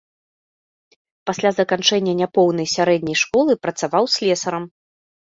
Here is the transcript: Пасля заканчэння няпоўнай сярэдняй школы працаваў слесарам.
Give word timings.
Пасля 1.29 1.51
заканчэння 1.59 2.13
няпоўнай 2.21 2.67
сярэдняй 2.77 3.17
школы 3.25 3.57
працаваў 3.67 4.09
слесарам. 4.15 4.65